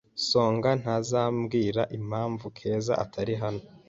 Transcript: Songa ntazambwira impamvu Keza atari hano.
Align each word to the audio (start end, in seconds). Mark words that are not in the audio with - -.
Songa 0.29 0.71
ntazambwira 0.81 1.81
impamvu 1.97 2.45
Keza 2.57 2.93
atari 3.03 3.33
hano. 3.41 3.63